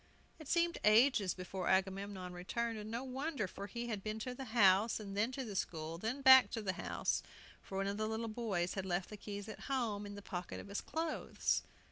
It 0.39 0.47
seemed 0.47 0.79
ages 0.83 1.35
before 1.35 1.67
Agamemnon 1.67 2.33
returned, 2.33 2.79
and 2.79 2.89
no 2.89 3.03
wonder; 3.03 3.47
for 3.47 3.67
he 3.67 3.85
had 3.89 4.01
been 4.03 4.17
to 4.21 4.33
the 4.33 4.45
house, 4.45 4.99
then 4.99 5.31
to 5.33 5.45
the 5.45 5.55
school, 5.55 5.99
then 5.99 6.23
back 6.23 6.49
to 6.53 6.63
the 6.63 6.73
house, 6.73 7.21
for 7.61 7.77
one 7.77 7.85
of 7.85 7.97
the 7.97 8.07
little 8.09 8.27
boys 8.27 8.73
had 8.73 8.83
left 8.87 9.11
the 9.11 9.15
keys 9.17 9.47
at 9.47 9.59
home, 9.69 10.07
in 10.07 10.15
the 10.15 10.23
pocket 10.23 10.59
of 10.59 10.69
his 10.69 10.81
clothes. 10.81 11.61